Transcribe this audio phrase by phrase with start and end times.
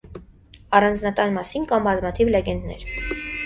[0.77, 2.91] Առանձնատան մասին կան բազմաթիվ լեգենդներ։